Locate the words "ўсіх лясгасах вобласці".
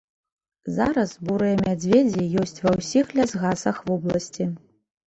2.79-4.55